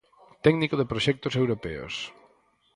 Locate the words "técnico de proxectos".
0.45-1.33